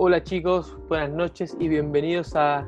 [0.00, 2.64] Hola chicos, buenas noches y bienvenidos a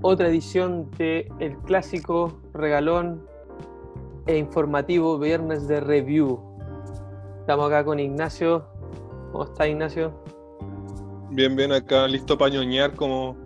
[0.00, 3.22] otra edición de el clásico regalón
[4.26, 6.40] e informativo viernes de review.
[7.40, 8.64] Estamos acá con Ignacio.
[9.30, 10.18] ¿Cómo está Ignacio?
[11.32, 13.36] Bien, bien, acá listo para ñoñar como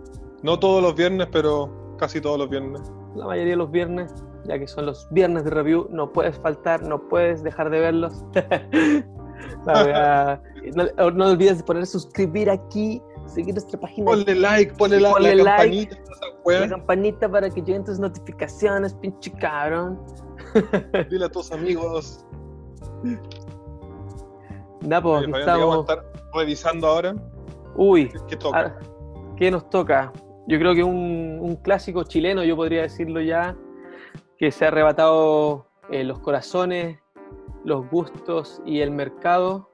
[0.41, 2.81] no todos los viernes, pero casi todos los viernes.
[3.17, 4.13] La mayoría de los viernes,
[4.45, 8.23] ya que son los viernes de review, no puedes faltar, no puedes dejar de verlos.
[9.65, 14.05] No, no olvides poner suscribir aquí, seguir nuestra página.
[14.05, 18.93] Ponle like, ponle, la, Ponle la like, campanita, la campanita para que lleguen tus notificaciones,
[18.95, 19.99] pinche cabrón.
[21.09, 22.25] Dile a tus amigos.
[24.81, 25.79] Da, pues, Oye, ¿qué vamos a estamos.
[25.79, 27.15] estar revisando ahora.
[27.75, 28.77] Uy, ¿Qué, qué toca?
[29.37, 30.11] ¿qué nos toca?
[30.47, 33.55] Yo creo que un, un clásico chileno, yo podría decirlo ya,
[34.37, 36.97] que se ha arrebatado eh, los corazones,
[37.63, 39.69] los gustos y el mercado,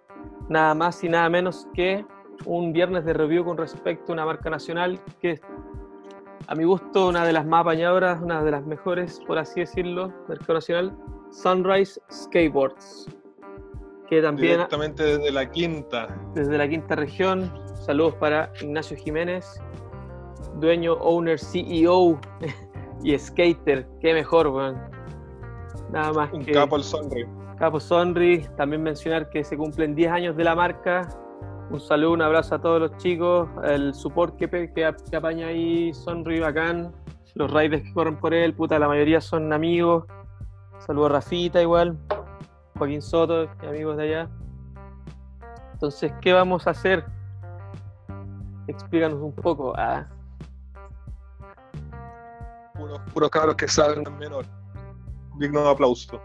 [0.49, 2.05] nada más y nada menos que
[2.45, 5.41] un viernes de review con respecto a una marca nacional que es,
[6.47, 10.13] a mi gusto, una de las más apañadoras, una de las mejores, por así decirlo,
[10.27, 10.97] mercado nacional,
[11.31, 13.07] Sunrise Skateboards,
[14.07, 16.07] que también Directamente desde la quinta.
[16.33, 17.51] desde la quinta región.
[17.75, 19.59] Saludos para Ignacio Jiménez,
[20.59, 22.19] dueño, owner, CEO
[23.03, 23.87] y skater.
[24.01, 24.79] Qué mejor, weón.
[25.91, 27.25] Nada más Un que capo al sonri.
[27.57, 28.45] Capo Sonri.
[28.57, 31.07] También mencionar que se cumplen 10 años de la marca.
[31.69, 33.49] Un saludo, un abrazo a todos los chicos.
[33.63, 36.93] El support que, pe- que, que apaña ahí Sonri bacán.
[37.33, 40.05] Los riders que corren por él, puta, la mayoría son amigos.
[40.79, 41.97] Saludos a Rafita igual.
[42.77, 44.29] Joaquín Soto, amigos de allá.
[45.73, 47.03] Entonces, ¿qué vamos a hacer?
[48.67, 49.73] Explícanos un poco.
[49.75, 50.07] Ah,
[52.77, 54.45] Puros, puros cabros que saben menor.
[55.37, 56.21] Digno de aplauso.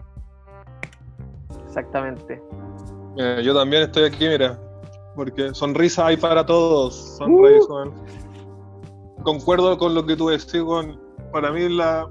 [1.65, 2.41] exactamente.
[3.43, 4.57] Yo también estoy aquí, mira.
[5.21, 6.95] Porque sonrisa hay para todos.
[7.17, 9.21] Sonrisa, Uh.
[9.21, 10.63] Concuerdo con lo que tú decís.
[11.31, 12.09] Para mí la,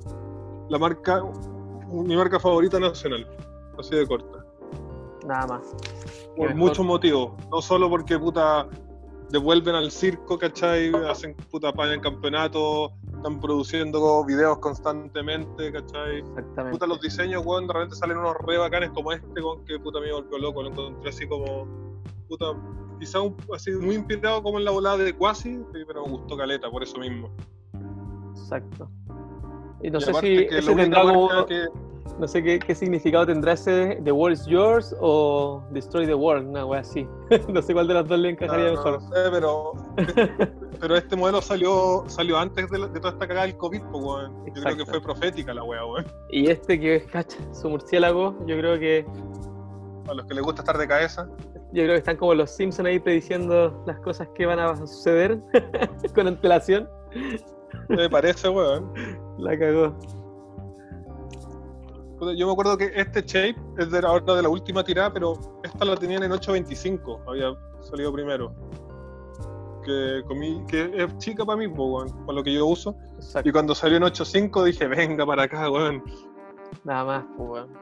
[0.68, 1.20] la marca,
[1.90, 3.26] mi marca favorita nacional.
[3.76, 4.46] Así de corta.
[5.26, 5.74] Nada más.
[6.36, 7.32] Por muchos motivos.
[7.50, 8.68] No solo porque puta
[9.30, 10.92] devuelven al circo, ¿cachai?
[11.08, 16.18] Hacen puta paña en campeonato, están produciendo videos constantemente, ¿cachai?
[16.18, 16.70] Exactamente.
[16.70, 19.98] Puta, los diseños, weón, de repente salen unos re bacanes como este, con que puta
[19.98, 21.66] me volvió loco, lo encontré así como,
[22.28, 22.54] puta,
[23.00, 26.70] quizá un- así muy inspirado como en la volada de Quasi, pero me gustó caleta,
[26.70, 27.30] por eso mismo.
[28.36, 28.88] Exacto.
[29.82, 31.66] Y no Y sé si ese tendrá como- que-
[32.18, 36.48] No sé qué, qué significado tendrá ese The World is Yours o Destroy the World,
[36.48, 37.06] una wea así.
[37.48, 39.00] no sé cuál de las dos le encajaría no, mejor.
[39.00, 39.72] no sé, pero,
[40.80, 44.04] pero este modelo salió salió antes de, la- de toda esta cagada del COVID, pues,
[44.04, 44.44] weón.
[44.54, 46.04] Yo creo que fue profética la wea, weón.
[46.30, 49.06] Y este que es, cacha, su murciélago, yo creo que
[50.08, 51.26] A los que les gusta estar de cabeza.
[51.72, 55.40] Yo creo que están como los Simpsons ahí prediciendo las cosas que van a suceder
[56.14, 56.88] con antelación.
[57.88, 58.92] Me parece, weón.
[59.38, 59.96] La cagó.
[62.36, 65.34] Yo me acuerdo que este shape es de la, ahora de la última tirada, pero
[65.62, 68.52] esta la tenían en 8.25, había salido primero.
[69.84, 72.94] Que, comí, que es chica para mí, weón, para lo que yo uso.
[73.16, 73.48] Exacto.
[73.48, 76.04] Y cuando salió en 8.5 dije, venga para acá, weón.
[76.84, 77.72] Nada más, weón.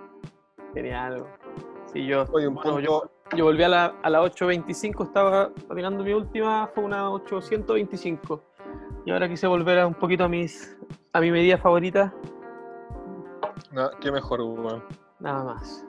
[0.72, 1.22] Genial.
[1.22, 1.48] weón.
[1.92, 5.50] Sí, yo, Oye, un bueno, punto, yo, yo volví a la, a la 825, estaba
[5.68, 8.42] patinando mi última, fue una 825.
[9.04, 10.76] Y ahora quise volver a un poquito a mis
[11.12, 12.12] a mi medida favorita,
[13.72, 14.82] na- qué mejor, weón.
[15.20, 15.84] nada más.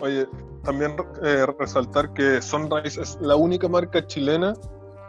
[0.00, 0.28] Oye,
[0.62, 4.54] también eh, resaltar que Sunrise es la única marca chilena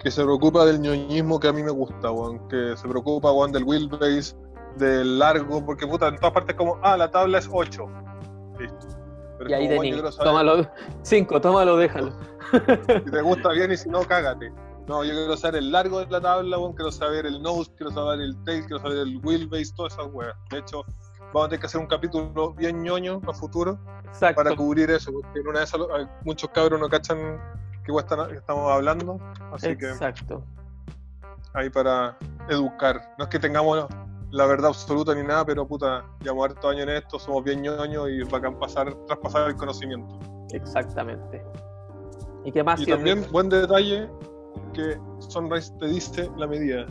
[0.01, 2.47] que se preocupa del ñoñismo que a mí me gusta, weón.
[2.47, 4.35] Que se preocupa, weón, del wheelbase,
[4.77, 7.85] del largo, porque puta, en todas partes como, ah, la tabla es 8.
[8.57, 8.87] Listo.
[9.39, 10.69] Pero Y ahí saber tómalo,
[11.01, 12.11] 5, tómalo, déjalo.
[13.05, 14.51] si te gusta bien y si no, cágate.
[14.85, 17.91] No, yo quiero saber el largo de la tabla, weón, quiero saber el nose, quiero
[17.91, 20.35] saber el tail, quiero saber el wheelbase, todas esas weas.
[20.49, 20.83] De hecho,
[21.33, 24.43] vamos a tener que hacer un capítulo bien ñoño a futuro Exacto.
[24.43, 25.79] para cubrir eso, porque en una de esas
[26.25, 27.39] muchos cabros no cachan
[27.85, 29.19] qué wea estamos hablando,
[29.53, 30.43] así que Exacto.
[31.53, 32.17] ahí para
[32.49, 33.13] educar.
[33.17, 33.87] No es que tengamos
[34.31, 38.09] la verdad absoluta ni nada, pero puta, llevamos harto años en esto, somos bien ñoños
[38.09, 40.19] y bacán pasar, traspasar el conocimiento.
[40.51, 41.43] Exactamente.
[42.45, 42.79] ¿Y qué más?
[42.81, 44.09] Y también, buen detalle,
[44.73, 46.85] que Sunrise te dice la medida.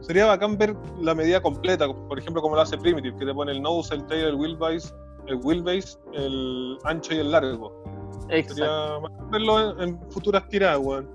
[0.00, 3.52] Sería bacán ver la medida completa, por ejemplo, como lo hace Primitive, que te pone
[3.52, 4.92] el nose, el tail, el wheelbase,
[5.28, 7.82] el wheelbase, el ancho y el largo.
[8.28, 8.54] Exacto.
[8.54, 11.08] Sería bacán verlo en, en futuras tiradas, weón.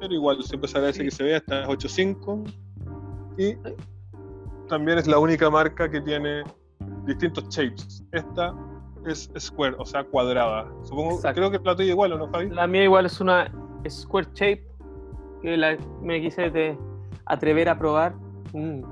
[0.00, 2.54] Pero igual, siempre se agradece que se vea hasta 8.5.
[3.38, 3.56] Y
[4.70, 6.42] también es la única marca que tiene
[7.04, 8.02] distintos shapes.
[8.12, 8.54] Esta
[9.06, 10.66] es square, o sea, cuadrada.
[10.84, 11.40] Supongo, Exacto.
[11.40, 12.48] creo que la tuya igual, ¿o no, Fabi?
[12.50, 13.50] La mía igual es una
[13.88, 14.64] Square Shape
[15.42, 16.78] que la- me quise de-
[17.26, 18.14] atrever a probar.
[18.52, 18.82] Mm,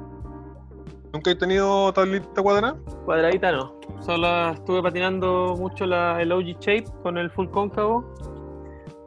[1.13, 2.77] ¿Nunca he tenido tablita cuadrada?
[3.05, 3.75] cuadradita no.
[4.01, 8.05] Solo estuve patinando mucho la, el OG Shape con el full cóncavo.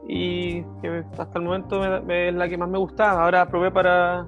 [0.07, 3.23] Y que hasta el momento me- me- es la que más me gustaba.
[3.23, 4.27] Ahora probé para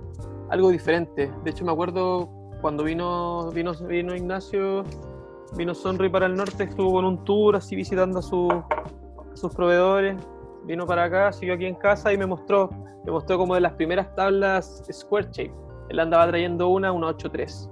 [0.49, 1.31] algo diferente.
[1.43, 2.29] De hecho, me acuerdo
[2.61, 4.83] cuando vino, vino, vino Ignacio,
[5.57, 8.63] vino Sonri para el norte, estuvo con un tour así visitando a, su-
[9.33, 10.15] sus proveedores.
[10.65, 12.69] Vino para acá, siguió aquí en casa y me mostró,
[13.05, 15.53] me mostró como de las primeras tablas Square Shape.
[15.89, 17.69] Él andaba trayendo una, una 8.3.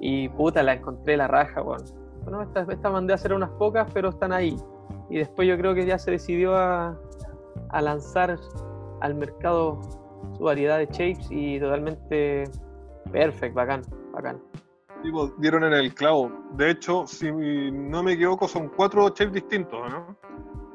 [0.00, 1.82] Y puta, la encontré la raja, weón.
[2.24, 4.56] Bueno, esta, esta mandé a hacer unas pocas, pero están ahí.
[5.10, 6.96] Y después yo creo que ya se decidió a,
[7.68, 8.38] a lanzar
[9.00, 9.78] al mercado
[10.36, 12.44] su variedad de shapes y totalmente
[13.10, 13.82] perfect, bacán,
[14.12, 14.40] bacán.
[15.02, 16.30] Tipo, dieron en el clavo.
[16.52, 20.16] De hecho, si no me equivoco, son cuatro shapes distintos, ¿no?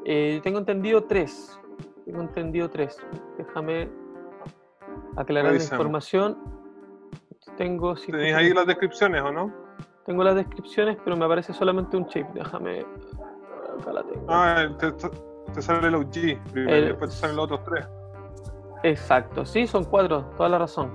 [0.06, 1.58] Eh, tengo entendido tres.
[2.06, 2.98] Tengo entendido tres.
[3.38, 3.90] Déjame
[5.16, 6.38] aclarar la información.
[7.58, 9.52] Tengo, sí, Tenéis ahí las descripciones, ¿o no?
[10.06, 12.30] tengo las descripciones, pero me aparece solamente un shape.
[12.34, 12.86] Déjame.
[13.82, 14.26] Acá la tengo.
[14.30, 14.92] Ah, te,
[15.54, 16.12] te sale el OG
[16.52, 17.86] primero, El- y después te salen los otros tres.
[18.88, 20.92] Exacto, sí, son cuatro, toda la razón.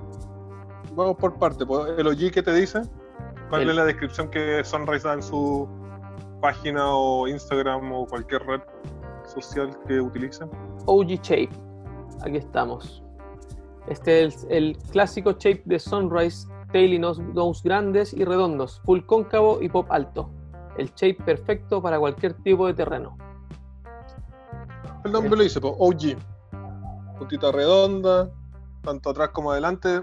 [0.94, 1.66] Vamos por parte.
[1.66, 2.82] pues, El OG que te dice,
[3.50, 5.68] ¿cuál El- es la descripción que Sunrise da en su
[6.40, 8.60] página o Instagram o cualquier red
[9.26, 10.50] social que utilicen?
[10.86, 11.50] OG Shape.
[12.22, 13.02] Aquí estamos.
[13.88, 18.80] Este es el, el clásico shape de Sunrise, tail y nose, nose grandes y redondos,
[18.84, 20.30] full cóncavo y pop alto.
[20.78, 23.18] El shape perfecto para cualquier tipo de terreno.
[25.04, 26.16] El nombre lo dice, pues, OG.
[27.22, 28.28] Puntita redonda,
[28.82, 29.98] tanto atrás como adelante.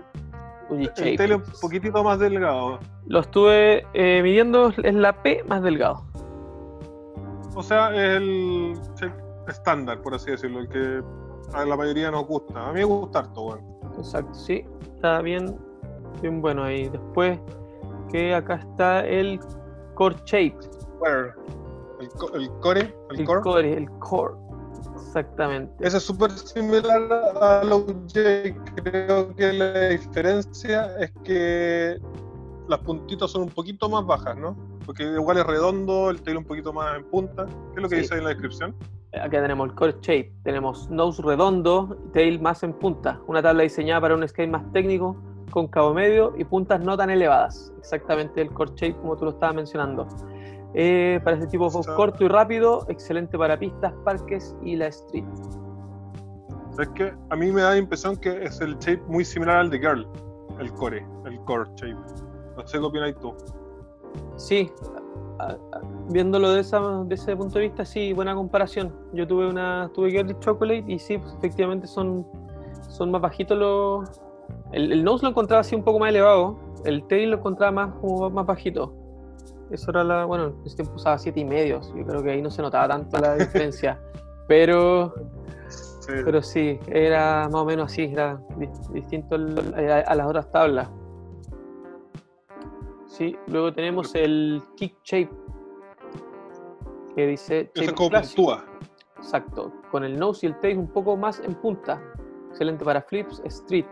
[0.70, 2.80] OG El es un poquitito más delgado.
[3.08, 6.06] Lo estuve eh, midiendo, es la P más delgado.
[7.56, 11.04] O sea, es el shape estándar, por así decirlo, el que
[11.54, 12.70] a la mayoría nos gusta.
[12.70, 13.80] A mí me gusta harto, bueno.
[13.98, 14.64] Exacto, sí.
[14.96, 15.60] Está bien,
[16.22, 16.88] bien bueno ahí.
[16.88, 17.38] Después
[18.14, 19.42] que acá está el
[19.96, 20.56] Core Shape.
[22.00, 23.42] El, co- el core, el, El core.
[23.42, 24.36] core, el core.
[25.10, 25.74] Exactamente.
[25.88, 27.02] Ese es súper similar
[27.42, 28.14] al OJ.
[28.76, 31.98] Creo que la diferencia es que
[32.68, 34.56] las puntitas son un poquito más bajas, ¿no?
[34.86, 37.48] Porque igual es redondo, el tail un poquito más en punta.
[37.48, 38.02] ¿Qué es lo que Sí.
[38.04, 38.76] dice ahí en la descripción?
[39.20, 44.02] Acá tenemos el core shape, tenemos nose redondo, tail más en punta, una tabla diseñada
[44.02, 45.18] para un skate más técnico,
[45.50, 47.74] con cabo medio y puntas no tan elevadas.
[47.80, 50.08] Exactamente el core shape como tú lo estabas mencionando.
[50.76, 55.26] Eh, para este tipo de corto y rápido, excelente para pistas, parques y la street.
[56.72, 57.14] ¿Sabes qué?
[57.32, 60.08] A mí me da la impresión que es el shape muy similar al de Girl,
[60.60, 61.96] el core, el core shape.
[62.56, 63.34] No sé qué opinas tú.
[64.36, 64.72] Sí,
[65.40, 68.94] a- a- viéndolo de, esa, de ese punto de vista, sí, buena comparación.
[69.14, 72.26] Yo tuve una, tuve Girly Chocolate y sí, pues, efectivamente son,
[72.90, 74.22] son más bajitos los.
[74.72, 77.96] El, el nose lo encontraba así un poco más elevado, el tail lo encontraba más,
[78.02, 78.94] como más bajito.
[79.72, 82.42] Eso era la, bueno, en ese tiempo usaba siete y medio, yo creo que ahí
[82.42, 84.00] no se notaba tanto la diferencia.
[84.48, 85.14] Pero,
[85.70, 86.14] Sí.
[86.26, 89.76] pero sí, era más o menos así, era di- distinto al-
[90.08, 90.90] a, las otras tablas.
[93.06, 95.30] Sí, luego tenemos el Kick Shape,
[97.16, 98.66] que dice shape como puntúa.
[99.18, 102.02] Exacto, con el nose y el tail un poco más en punta.
[102.50, 103.86] Excelente para flips, street.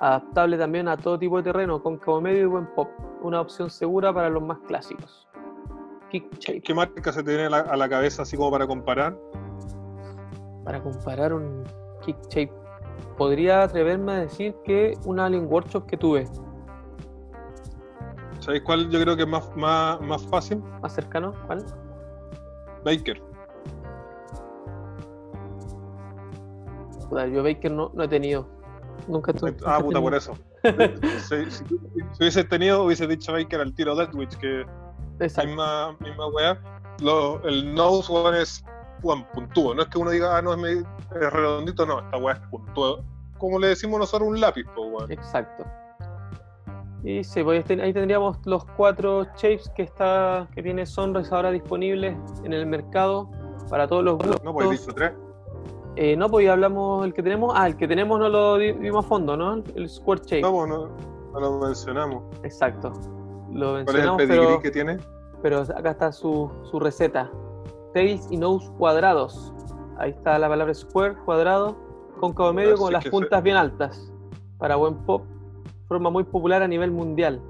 [0.00, 2.88] Adaptable también a todo tipo de terreno, con cabo medio y buen pop.
[3.22, 5.28] Una opción segura para los más clásicos.
[6.10, 6.62] Kick.
[6.64, 9.16] ¿Qué marca se te viene a la, a la cabeza así como para comparar?
[10.64, 11.62] Para comparar un
[12.00, 12.52] Kick Shape,
[13.16, 16.26] podría atreverme a decir que un Alien Workshop que tuve,
[18.40, 20.62] ¿Sabéis cuál yo creo que es más, más, más fácil?
[20.80, 21.64] más cercano, ¿cuál?
[22.84, 23.22] Baker.
[27.32, 28.59] Yo Baker no, no he tenido.
[29.08, 29.56] Nunca tuve.
[29.64, 30.34] Ah, puta, por eso.
[31.28, 31.74] si, si, si
[32.20, 34.64] hubiese tenido, hubiese dicho Baker al tiro Deathwitch, que
[35.20, 35.48] Exacto.
[35.48, 36.60] misma, misma weá.
[37.02, 38.64] Lo- el nose weón, es
[39.02, 39.74] weón, puntúo.
[39.74, 40.86] No es que uno diga, ah, no, es, medio-
[41.20, 43.04] es redondito, no, esta weá es puntúo.
[43.38, 45.10] Como le decimos nosotros, un lápiz, weón.
[45.10, 45.64] Exacto.
[47.02, 51.34] Y sí, pues ahí ten- ahí tendríamos los cuatro shapes que está que tiene Sunrise
[51.34, 52.14] ahora disponibles
[52.44, 53.30] en el mercado
[53.70, 54.42] para todos los gustos.
[54.44, 55.12] No, pues he dicho tres.
[55.96, 57.52] Eh, no, pues ya hablamos el que tenemos.
[57.56, 59.62] Ah, el que tenemos no lo di- vimos a fondo, ¿no?
[59.74, 60.42] El Square Shape.
[60.42, 60.88] No, pues, no,
[61.32, 62.22] no lo mencionamos.
[62.42, 62.92] Exacto.
[63.52, 64.96] Lo ¿Cuál es el mencionamos, pedigrí pero, que tiene?
[65.42, 67.30] pero acá está su, su receta.
[67.92, 69.52] Tails y nose cuadrados.
[69.98, 71.76] Ahí está la palabra square, cuadrado,
[72.20, 74.12] cóncavo medio con las se- puntas bien altas.
[74.58, 75.24] Para buen pop,
[75.88, 77.42] forma muy popular a nivel mundial.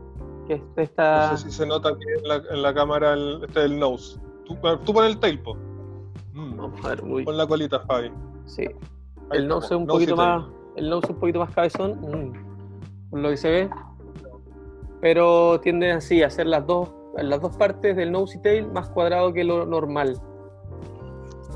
[0.47, 1.33] Que es esta...
[1.33, 3.79] No sé si se nota aquí en la, en la cámara el, este es el
[3.79, 4.19] nose.
[4.47, 5.55] Tú, tú pon el tail, po.
[6.33, 7.25] Mm, Vamos a ver, muy...
[7.25, 8.11] Pon la colita, Fabi.
[8.47, 8.65] Sí.
[9.33, 10.45] El nose un poquito más,
[10.77, 13.71] El nose un poquito más cabezón, mm, por lo que se ve.
[15.01, 18.89] Pero tienden así a ser las dos, las dos partes del nose y tail más
[18.91, 20.21] cuadrado que lo normal.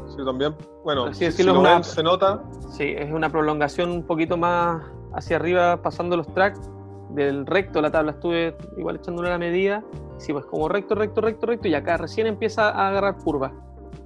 [0.08, 2.42] Sí, también, bueno, Así si, si lo una- ven, se nota.
[2.70, 6.70] Sí, es una prolongación un poquito más hacia arriba, pasando los tracks
[7.10, 7.80] del recto.
[7.82, 9.82] La tabla estuve igual echándole la medida.
[10.16, 11.68] Sí, pues como recto, recto, recto, recto.
[11.68, 13.52] Y acá recién empieza a agarrar curva.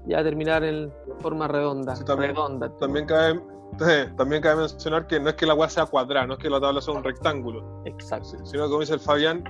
[0.08, 1.94] Ya a terminar en forma redonda.
[1.94, 2.70] Sí, también- redonda.
[2.78, 3.40] También cabe,
[4.16, 6.60] también cabe mencionar que no es que la weá sea cuadrada, no es que la
[6.60, 8.44] tabla sea un rectángulo, Exacto.
[8.44, 9.44] sino que como dice el Fabián,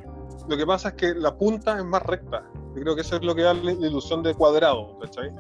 [0.49, 2.43] lo que pasa es que la punta es más recta.
[2.75, 5.35] Yo creo que eso es lo que da la ilusión de cuadrado, ¿cachai?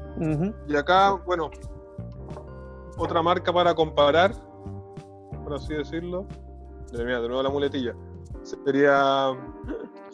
[0.67, 1.51] Y acá, bueno,
[2.97, 4.33] otra marca para comparar,
[5.45, 6.27] por así decirlo.
[6.93, 7.95] De, mira, de nuevo la muletilla.
[8.43, 9.33] Sería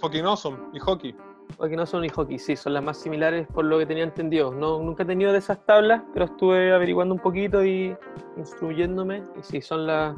[0.00, 1.16] Fucking Awesome y Hockey.
[1.56, 4.52] Porque no son hockey, sí, son las más similares por lo que tenía entendido.
[4.52, 7.96] No, nunca he tenido de esas tablas, pero estuve averiguando un poquito y
[8.36, 9.22] instruyéndome.
[9.38, 10.16] Y sí, son las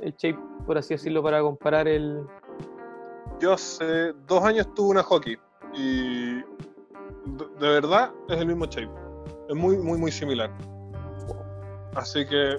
[0.00, 2.24] el shape, por así decirlo, para comparar el.
[3.40, 5.36] Yo hace dos años tuve una Hockey
[5.74, 8.90] y de, verdad es el mismo shape.
[9.48, 10.50] Es muy, muy, muy similar.
[11.94, 12.56] Así que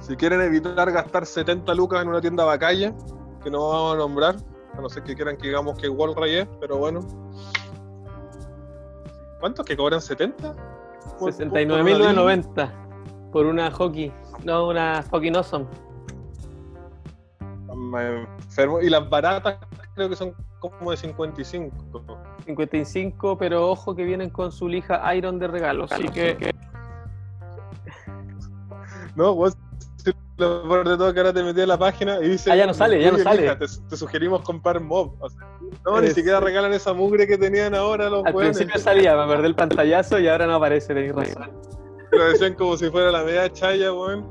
[0.00, 2.94] si quieren evitar gastar 70 lucas en una tienda bacalla,
[3.42, 4.36] que no vamos a nombrar,
[4.80, 7.00] a no ser que quieran que digamos que Walray es, pero bueno.
[9.38, 10.54] ¿Cuántos que cobran 70?
[11.18, 12.12] Por- por- por una línea.
[12.12, 12.72] 69.990
[13.32, 14.12] por una hockey,
[14.44, 15.66] no una hockey awesome.
[17.74, 18.80] Me enfermo.
[18.80, 19.56] Y las baratas
[19.94, 21.76] creo que son como de 55.
[22.44, 26.52] 55, pero ojo que vienen con su lija Iron de regalo, así que
[29.16, 29.56] No, vos
[30.00, 32.50] si lo peor de todo que ahora te metí a la página y dice.
[32.50, 33.56] Ah, ya no sale, ya no "Oye, sale".
[33.56, 35.14] te, te sugerimos comprar mob.
[35.20, 35.40] O sea,
[35.84, 39.46] no, ni siquiera regalan esa mugre que tenían ahora los al principio salía, me perdí
[39.46, 41.50] el pantallazo y ahora no aparece, tenéis razón.
[42.12, 44.26] Lo decían como si fuera la media chaya, weón.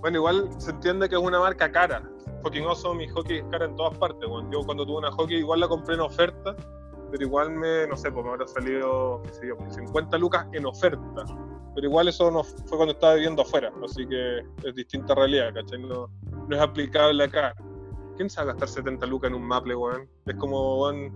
[0.00, 2.02] Bueno, igual se entiende que es una marca cara.
[2.42, 4.50] Fucking Awesome y Hockey es cara en todas partes, weón.
[4.52, 6.54] Yo cuando tuve una Hockey igual la compré en oferta,
[7.10, 10.66] pero igual me, no sé, pues me habrá salido, qué sé yo, 50 lucas en
[10.66, 11.24] oferta.
[11.74, 15.78] Pero igual eso no fue cuando estaba viviendo afuera, así que es distinta realidad, ¿cachai?
[15.78, 16.08] No,
[16.48, 17.54] no es aplicable acá.
[18.16, 20.08] ¿Quién sabe gastar 70 lucas en un Maple, weón?
[20.24, 21.12] Es como, weón,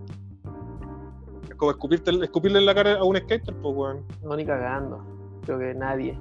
[1.49, 4.05] es como escupirte, escupirle en la cara a un skater, pues, weón.
[4.21, 5.03] No, ni cagando.
[5.45, 6.19] Creo que nadie.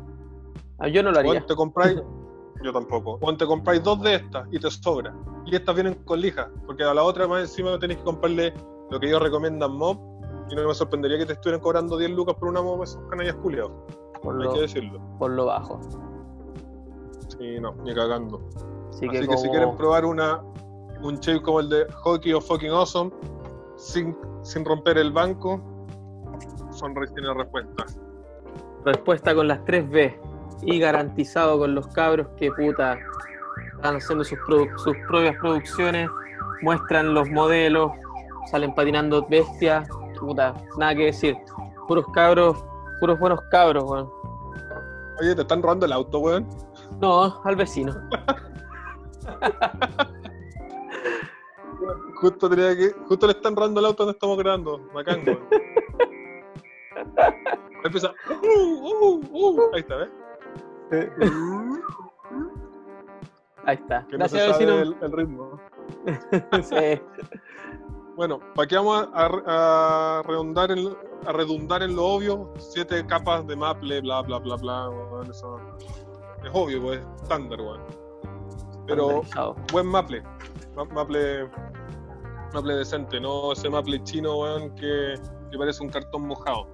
[0.78, 1.32] Ah, yo no lo haría.
[1.32, 2.00] Weón, te compráis,
[2.62, 3.18] yo tampoco.
[3.20, 5.14] Weón, te compráis dos de estas y te sobra.
[5.44, 8.54] Y estas vienen con lija, porque a la otra más encima tenéis que comprarle
[8.90, 9.98] lo que ellos recomiendan mob.
[10.50, 13.36] Y no me sorprendería que te estuvieran cobrando 10 lucas por una mob esos canallas
[13.36, 13.70] culiados.
[14.22, 15.00] Por Hay lo, que decirlo.
[15.18, 15.80] por lo bajo.
[17.28, 18.40] Sí, no, ni cagando.
[18.90, 20.42] Así Así que, que, si quieren probar una
[21.02, 23.10] un shape como el de Hockey o Fucking Awesome,
[23.76, 25.58] sin, sin romper el banco,
[26.72, 27.86] Sunrise tiene respuesta.
[28.84, 30.14] respuesta con las 3B
[30.62, 32.98] y garantizado con los cabros que puta
[33.76, 36.10] están haciendo sus, produ- sus propias producciones,
[36.60, 37.92] muestran los modelos,
[38.50, 39.88] salen patinando bestias,
[40.18, 41.36] puta, nada que decir.
[41.86, 42.62] Puros cabros,
[43.00, 44.10] puros buenos cabros, weón.
[45.20, 46.46] Oye, te están robando el auto, weón.
[47.00, 47.92] No, al vecino.
[52.20, 52.90] Justo tenía que.
[53.08, 54.78] Justo le están robando el auto donde estamos grabando.
[54.92, 55.40] Bacán, weón.
[57.84, 58.12] Empieza.
[58.28, 59.70] Uh, uh, uh.
[59.74, 60.10] Ahí está, ¿ves?
[63.64, 64.06] Ahí está.
[64.08, 64.82] Que no se Gracias, sabe vecino.
[64.82, 65.58] el, el ritmo.
[66.62, 67.00] Sí.
[68.20, 70.94] Bueno, ¿para qué vamos a, a redundar en,
[71.26, 72.52] a redundar en lo obvio?
[72.58, 74.90] Siete capas de Maple, bla, bla, bla, bla.
[75.30, 75.58] eso
[76.44, 77.80] es obvio, pues, es estándar, weón.
[78.86, 79.22] Pero
[79.72, 80.22] buen Maple.
[80.76, 81.48] Ma- Maple,
[82.52, 85.14] Maple decente, no ese Maple chino, weón, que,
[85.50, 86.66] que parece un cartón mojado.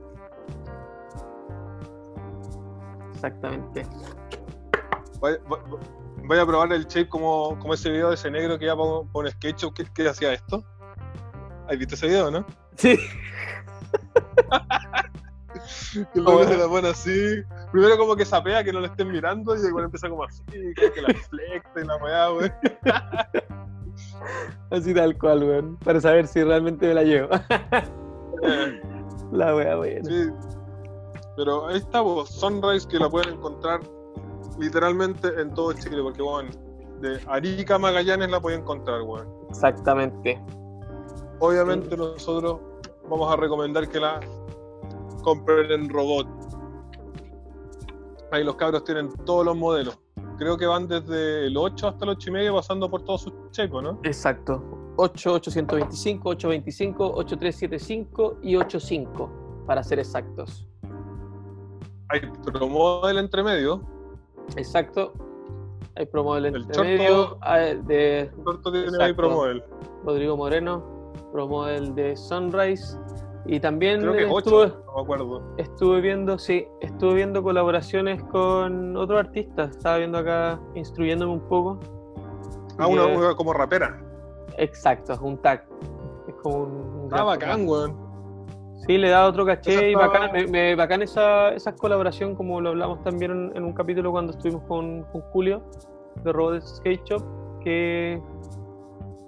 [3.14, 3.86] Exactamente.
[5.20, 5.62] Vaya, va-
[6.24, 8.66] vaya a probar el shape como, como ese video de ese negro que
[9.12, 10.64] para un sketch que, que hacía esto.
[11.68, 12.46] ¿Has visto ese video, no?
[12.76, 12.98] Sí.
[16.12, 17.42] Que luego se la pone así.
[17.72, 20.92] Primero como que sapea que no le estén mirando y después empieza como así, como
[20.92, 22.52] que la flexa y la weá, weón.
[24.70, 25.76] Así tal cual, weón.
[25.78, 27.28] Para saber si realmente me la llevo.
[29.32, 30.04] la wea, weón.
[30.04, 30.30] Sí.
[31.36, 33.80] Pero ahí está, vos, Sunrise, que la pueden encontrar
[34.58, 36.50] literalmente en todo Chile, porque, weón,
[37.00, 39.28] de Arica a Magallanes la pueden encontrar, weón.
[39.48, 40.40] Exactamente.
[41.38, 42.60] Obviamente nosotros
[43.08, 44.20] vamos a recomendar que la
[45.22, 46.26] compren en robot.
[48.32, 49.98] Ahí los cabros tienen todos los modelos.
[50.38, 53.32] Creo que van desde el 8 hasta el 8 y medio pasando por todos sus
[53.50, 54.00] checos, ¿no?
[54.02, 54.62] Exacto.
[54.96, 59.30] 8825, 825, 8375 y 85,
[59.66, 60.66] para ser exactos.
[62.08, 63.82] Hay promodel entre medio.
[64.56, 65.12] Exacto.
[65.96, 69.62] hay promodel El entre medio, Chorto- hay de Corto tiene ahí promodel.
[70.04, 70.84] Rodrigo Moreno,
[71.32, 72.98] promodel de Sunrise.
[73.48, 75.42] Y también Creo que es estuve, 8, no me acuerdo.
[75.56, 79.70] estuve viendo, sí, estuve viendo colaboraciones con otros artistas.
[79.70, 81.78] Estaba viendo acá, instruyéndome un poco.
[82.78, 84.02] Ah, una, eh, como rapera.
[84.58, 85.64] Exacto, es un tag.
[86.26, 86.70] Es como un.
[87.04, 88.04] un Ah, bacán, weón.
[88.86, 92.70] Sí, le da otro caché y bacán, me, me- bacán esa, esa colaboración, como lo
[92.70, 95.62] hablamos también en, en un capítulo cuando estuvimos con, con Julio
[96.22, 97.22] de Robot Skate Shop,
[97.60, 98.20] que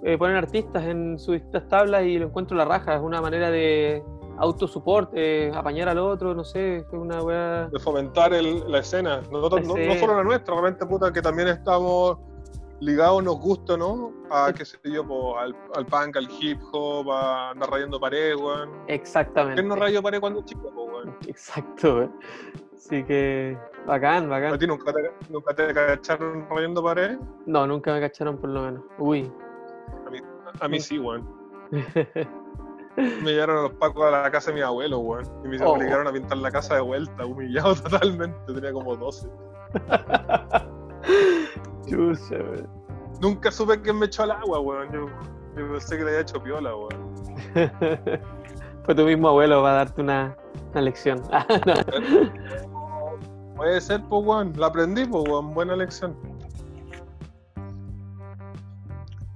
[0.03, 2.95] eh, ponen artistas en sus distintas tablas y lo encuentro la raja.
[2.95, 4.03] Es una manera de
[4.37, 7.67] autosupport, eh, apañar al otro, no sé, es una weá.
[7.67, 9.21] De fomentar el- la escena.
[9.31, 12.17] Nosotros, no, no solo la nuestra, realmente, puta, que también estamos
[12.79, 14.13] ligados, nos gusta, ¿no?
[14.31, 18.35] A, qué sé yo, po, al, al punk, al hip hop, a andar rayando pared,
[18.37, 18.69] weón.
[18.87, 19.55] Exactamente.
[19.55, 21.13] ¿Quién no rayó pared cuando es chico, po, weón?
[21.27, 22.09] Exacto, eh.
[22.73, 24.57] Así que bacán, ¿A bacán.
[24.57, 27.17] ti nunca te, nunca te cacharon rayando pared?
[27.45, 28.83] No, nunca me cacharon por lo menos.
[28.97, 29.29] Uy.
[30.61, 31.27] A mí sí, weón.
[32.97, 35.23] Me llevaron a los pacos a la casa de mi abuelo, weón.
[35.45, 35.73] Y me Oh.
[35.73, 38.37] obligaron a pintar la casa de vuelta, humillado totalmente.
[38.53, 39.29] Tenía como 12.
[41.87, 42.67] Chucha, weón.
[43.21, 44.91] Nunca supe quién me echó al agua, weón.
[44.91, 45.05] Yo,
[45.57, 46.89] yo pensé que le había hecho piola, weón.
[48.83, 50.35] Fue tu mismo abuelo para darte una,
[50.71, 51.21] una lección.
[51.31, 51.73] Ah, no.
[53.55, 54.53] Puede ser, pues, weón.
[54.57, 55.53] La aprendí, pues, weón.
[55.53, 56.15] Buena lección.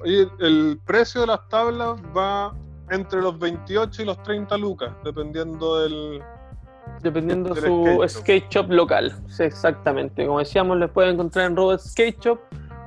[0.03, 2.53] Oye, el precio de las tablas va
[2.89, 6.21] entre los 28 y los 30 lucas, dependiendo del.
[7.01, 8.69] Dependiendo Del su skate skate shop.
[8.69, 9.15] local.
[9.27, 10.25] Sí, exactamente.
[10.25, 12.39] Como decíamos, les pueden encontrar en Robot Skate Shop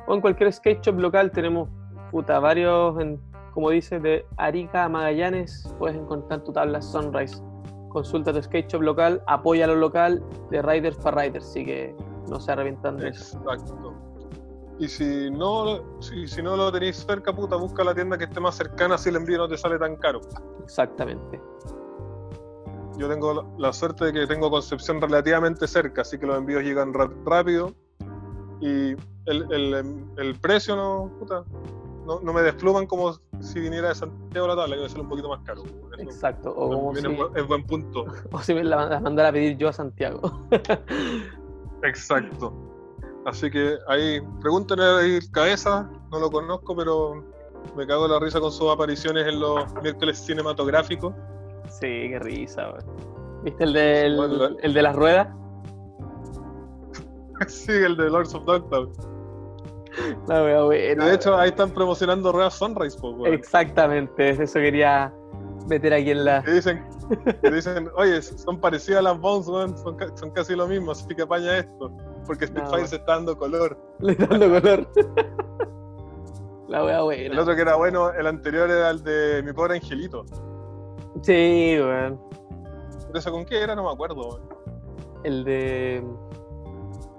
[0.06, 1.30] o en cualquier skate shop local.
[1.30, 1.68] Tenemos
[2.10, 3.20] puta, varios, en,
[3.52, 5.74] como dice, de Arica a Magallanes.
[5.78, 7.42] Puedes encontrar tu tabla Sunrise.
[7.88, 11.46] Consulta tu skate shop local, apoya lo local de Riders para Riders.
[11.46, 11.94] Así que
[12.28, 13.38] no se arrepientan de eso.
[13.38, 13.94] Exacto.
[14.78, 18.40] Y si no, si, si no lo tenéis cerca, puta, busca la tienda que esté
[18.40, 20.20] más cercana si el envío no te sale tan caro.
[20.62, 21.40] Exactamente.
[22.98, 26.92] Yo tengo la, suerte de que tengo Concepción relativamente cerca, así que los envíos llegan
[27.24, 27.72] rápido
[28.60, 28.90] y
[29.26, 31.44] el, el- el precio no, puta,
[32.06, 35.00] no, no me despluman como si viniera de Santiago la tabla, que va a ser
[35.00, 35.62] un poquito más caro.
[35.64, 36.50] Eso Exacto.
[36.56, 38.04] O como si, es, bu- es buen punto.
[38.32, 40.20] o si me la la mandara a pedir yo a Santiago.
[41.82, 42.52] Exacto.
[43.26, 47.24] Así que ahí, pregúntenle ahí cabeza, no lo conozco, pero
[47.76, 51.12] me cago en la risa con sus apariciones en los miércoles cinematográficos.
[51.68, 53.42] Sí, qué risa, weón.
[53.42, 55.28] ¿Viste el de, el, Bueno, la- el de las ruedas?
[57.48, 58.92] sí, el de Lords of Dogtown.
[60.28, 61.06] La wea buena.
[61.06, 63.34] De hecho, ahí están promocionando Ruedas Sunrise, pues, weón.
[63.34, 65.12] Exactamente, eso quería
[65.68, 66.42] meter aquí en la.
[66.42, 66.86] Que dicen,
[67.42, 71.06] que dicen, oye, son parecidas a las Bones, weón, son, son casi lo mismo, así
[71.14, 71.90] que apaña esto.
[72.26, 73.78] Porque Street No, Fighter se está dando color.
[74.00, 74.88] Le dando color.
[76.68, 77.42] La wea El buena.
[77.42, 80.24] otro que era bueno, el anterior era el de Mi Pobre Angelito.
[81.22, 82.20] Sí, weón.
[83.06, 83.74] ¿Pero eso con qué era?
[83.76, 84.42] No me acuerdo, weón.
[85.22, 86.04] El de.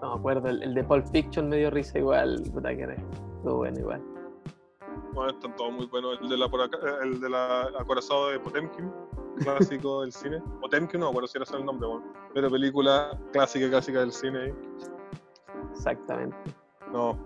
[0.02, 2.44] No me acuerdo, el, el de Pulp Fiction me dio risa igual.
[2.54, 2.94] Puta que era.
[2.94, 4.02] Estuvo bueno igual.
[5.14, 6.20] Bueno, están todos muy buenos.
[6.22, 8.92] El de la, por acá- el de la Acorazado de Potemkin,
[9.40, 10.42] clásico del cine.
[10.62, 12.04] Potemkin, no me acuerdo si era ese el nombre, weón.
[12.34, 14.40] Pero película clásica, clásica del cine.
[14.40, 14.54] ahí.
[15.78, 16.36] Exactamente.
[16.92, 17.18] No.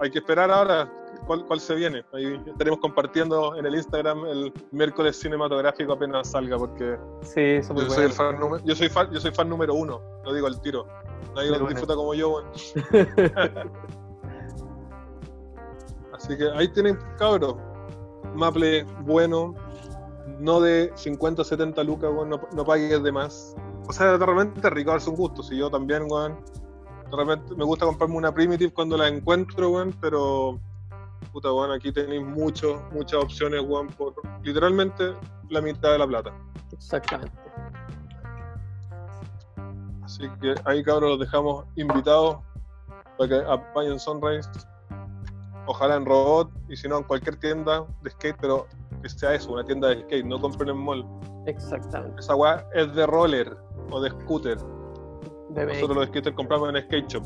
[0.00, 0.90] Hay que esperar ahora
[1.26, 2.04] cuál, cuál se viene.
[2.12, 7.78] Ahí estaremos compartiendo en el Instagram el miércoles cinematográfico apenas salga, porque Sí, yo soy,
[7.82, 8.10] el bueno.
[8.10, 10.86] fan número, yo, soy fan, yo soy fan número uno, lo digo al tiro.
[11.34, 11.68] Nadie Muy lo bueno.
[11.68, 12.46] disfruta como yo, weón.
[16.14, 17.56] Así que ahí tienen, cabros.
[18.34, 19.54] Maple bueno,
[20.38, 23.54] no de 50 70 lucas, weón, no, no pagues de más.
[23.88, 26.38] O sea, es rico darse un gusto, si yo también, weón.
[27.10, 30.60] De repente me gusta comprarme una Primitive cuando la encuentro, weón, pero
[31.32, 35.14] puta, weón, aquí tenéis mucho, muchas opciones, weón, por literalmente
[35.48, 36.32] la mitad de la plata.
[36.72, 37.32] Exactamente.
[40.02, 42.38] Así que ahí, cabros, los dejamos invitados
[43.16, 44.48] para que apañen Sunrise.
[45.66, 48.66] Ojalá en Robot y si no en cualquier tienda de skate, pero
[49.02, 51.06] que sea eso, una tienda de skate, no compren en mall.
[51.46, 52.20] Exactamente.
[52.20, 53.56] Esa weá es de roller
[53.90, 54.58] o de scooter.
[55.50, 55.74] Bebé.
[55.74, 57.24] Nosotros los skaters compramos en skate shop.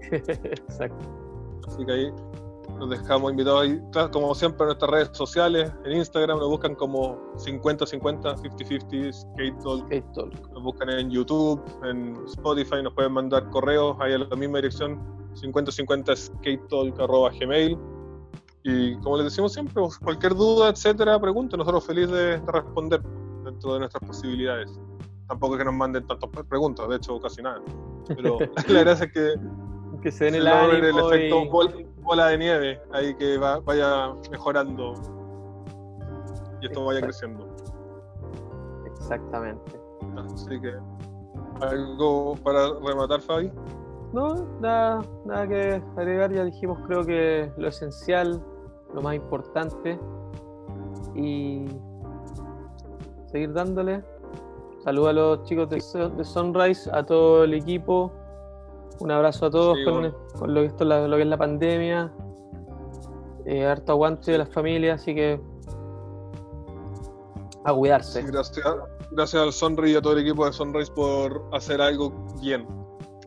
[0.10, 1.06] Exacto.
[1.66, 2.12] Así que ahí
[2.78, 3.80] los dejamos invitados ahí,
[4.12, 9.86] como siempre en nuestras redes sociales, en Instagram nos buscan como 50-50, 50-50 Skate Talk.
[9.86, 10.52] Skate Talk.
[10.52, 15.00] nos buscan en YouTube, en Spotify, nos pueden mandar correos ahí a la misma dirección,
[15.34, 17.78] 5050 skatetalk.gmail.
[18.64, 23.02] Y como les decimos siempre, pues, cualquier duda, etcétera, pregunta, nosotros felices de, de responder
[23.44, 24.78] dentro de nuestras posibilidades.
[25.28, 27.60] Tampoco es que nos manden tantas pre- preguntas, de hecho, casi nada.
[28.08, 28.38] Pero
[28.68, 29.34] la gracia es que,
[30.02, 34.94] Que se den el efecto y- bol- bola de nieve, ahí que va- vaya mejorando
[36.60, 37.46] y esto vaya creciendo.
[38.86, 39.78] Exactamente.
[40.16, 40.74] Así que,
[41.60, 43.52] ¿algo para rematar, Fabi?
[44.12, 48.42] No, nada, nada que agregar, ya dijimos creo que lo esencial,
[48.94, 50.00] lo más importante
[51.14, 51.66] y
[53.26, 54.02] seguir dándole.
[54.88, 58.10] Saludos a los chicos de, Sun- de Sunrise, a todo el equipo.
[59.00, 60.14] Un abrazo a todos Sí, con, bueno.
[60.38, 62.10] con lo, que esto, la- lo que es la pandemia.
[63.44, 65.38] Eh, harto aguante de las familias, así que
[67.64, 68.22] a cuidarse.
[68.22, 68.64] Sí, gracias,
[69.10, 72.66] gracias al Sunrise y a todo el equipo de Sunrise por hacer algo bien.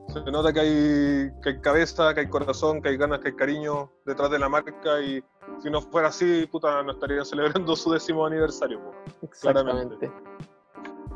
[0.07, 3.35] Se nota que hay, que hay cabeza, que hay corazón, que hay ganas, que hay
[3.35, 5.23] cariño detrás de la marca y
[5.61, 7.23] si no fuera así, puta, no estarían
[7.63, 8.79] celebrando su décimo aniversario.
[9.21, 10.11] Exactamente.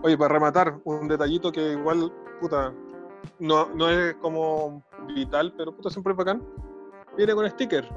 [0.05, 2.71] Oye, para rematar, un detallito que igual, puta,
[3.39, 4.83] no, no es como
[5.15, 6.43] vital, pero puta, siempre es bacán.
[7.17, 7.89] Viene con sticker.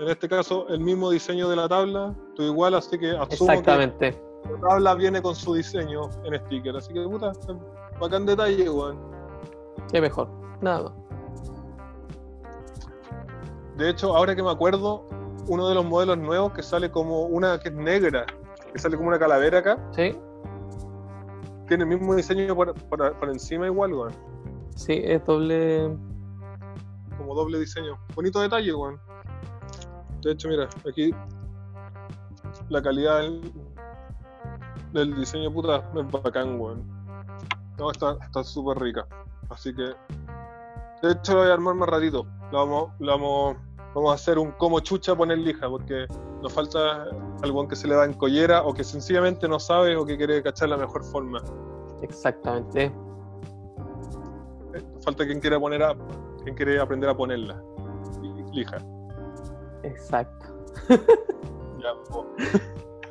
[0.00, 4.12] En este caso, el mismo diseño de la tabla, tú igual, así que asumo Exactamente.
[4.12, 6.74] que la tabla viene con su diseño en sticker.
[6.74, 7.32] Así que, puta,
[8.00, 8.98] bacán detalle, weón.
[9.92, 10.30] Qué mejor.
[10.62, 10.92] Nada más.
[13.76, 15.06] De hecho, ahora que me acuerdo,
[15.48, 18.24] uno de los modelos nuevos que sale como una que es negra,
[18.74, 20.14] que sale como una calavera acá, ¿Sí?
[21.68, 24.12] tiene el mismo diseño por, por- por encima igual, weón.
[24.74, 25.96] Sí, es doble.
[27.16, 27.96] como doble diseño.
[28.14, 29.00] Bonito detalle, weón.
[30.20, 31.14] De hecho, mira, aquí
[32.68, 33.52] la calidad del,
[34.92, 36.82] del diseño puta es bacán, weón.
[37.78, 39.06] No, está está súper rica.
[39.50, 39.82] Así que,
[41.02, 42.26] de hecho, lo voy a armar más ratito.
[42.52, 43.56] Lo vamos, lo vamos,
[43.94, 46.06] vamos a hacer un como chucha poner lija, porque
[46.44, 47.06] nos falta
[47.42, 50.42] algo que se le da en collera o que sencillamente no sabe o que quiere
[50.42, 51.42] cachar la mejor forma.
[52.02, 52.92] Exactamente.
[54.74, 55.96] Eh, Falta quien quiera poner a,
[56.42, 57.62] quien quiere aprender a ponerla.
[58.52, 58.76] Lija.
[59.82, 60.46] Exacto.
[61.80, 61.92] Ya.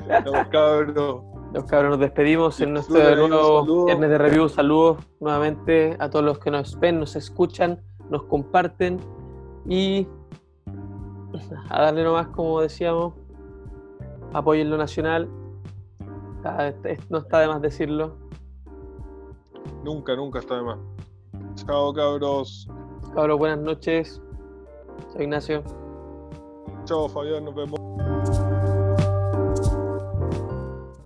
[0.07, 1.23] Ya, pues, cabrón.
[1.53, 4.49] Los cabros nos despedimos en nuestro nuevo viernes de review.
[4.49, 8.99] Saludos nuevamente a todos los que nos ven, nos escuchan, nos comparten
[9.67, 10.07] y
[11.69, 13.13] a darle nomás, como decíamos,
[14.33, 15.29] apoyen lo nacional.
[17.09, 18.17] No está de más decirlo.
[19.83, 20.79] Nunca, nunca está de más.
[21.55, 22.67] Chao, cabros.
[23.13, 24.21] Cabros, buenas noches.
[25.11, 25.63] Soy Ignacio.
[26.85, 27.45] Chao, Fabián.
[27.45, 27.79] Nos vemos.